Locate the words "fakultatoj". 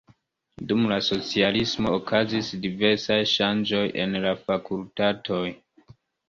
4.49-5.45